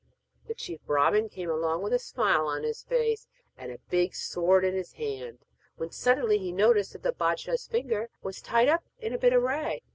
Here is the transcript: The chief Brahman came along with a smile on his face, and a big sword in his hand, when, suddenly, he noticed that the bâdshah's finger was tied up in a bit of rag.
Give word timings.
The 0.47 0.55
chief 0.55 0.81
Brahman 0.87 1.29
came 1.29 1.51
along 1.51 1.83
with 1.83 1.93
a 1.93 1.99
smile 1.99 2.47
on 2.47 2.63
his 2.63 2.81
face, 2.81 3.27
and 3.55 3.71
a 3.71 3.77
big 3.91 4.15
sword 4.15 4.65
in 4.65 4.73
his 4.73 4.93
hand, 4.93 5.45
when, 5.75 5.91
suddenly, 5.91 6.39
he 6.39 6.51
noticed 6.51 6.93
that 6.93 7.03
the 7.03 7.13
bâdshah's 7.13 7.67
finger 7.67 8.09
was 8.23 8.41
tied 8.41 8.67
up 8.67 8.83
in 8.97 9.13
a 9.13 9.19
bit 9.19 9.31
of 9.31 9.43
rag. 9.43 9.83